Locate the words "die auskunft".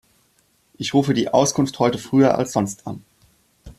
1.13-1.77